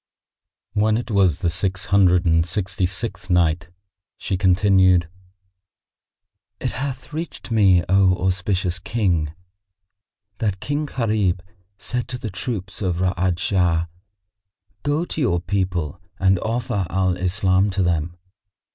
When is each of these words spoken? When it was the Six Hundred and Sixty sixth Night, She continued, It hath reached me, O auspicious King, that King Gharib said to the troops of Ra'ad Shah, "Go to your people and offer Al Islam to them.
When 0.73 0.97
it 0.97 1.11
was 1.11 1.41
the 1.41 1.49
Six 1.51 1.85
Hundred 1.93 2.25
and 2.25 2.43
Sixty 2.43 2.87
sixth 2.87 3.29
Night, 3.29 3.69
She 4.17 4.35
continued, 4.35 5.07
It 6.59 6.71
hath 6.71 7.13
reached 7.13 7.51
me, 7.51 7.83
O 7.87 8.15
auspicious 8.15 8.79
King, 8.79 9.31
that 10.39 10.59
King 10.59 10.87
Gharib 10.87 11.41
said 11.77 12.07
to 12.07 12.17
the 12.17 12.31
troops 12.31 12.81
of 12.81 12.95
Ra'ad 12.99 13.37
Shah, 13.37 13.85
"Go 14.81 15.05
to 15.05 15.21
your 15.21 15.39
people 15.39 16.01
and 16.19 16.39
offer 16.39 16.87
Al 16.89 17.15
Islam 17.15 17.69
to 17.69 17.83
them. 17.83 18.17